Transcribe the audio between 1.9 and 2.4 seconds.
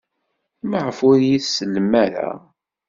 ara?